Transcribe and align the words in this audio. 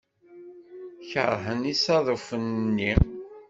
Keṛhent 1.09 1.65
isaḍufen-nni. 1.73 2.93